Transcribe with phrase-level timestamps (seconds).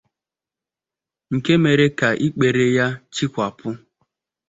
[1.35, 3.69] nke mere ka ikpere ya chikwapụ.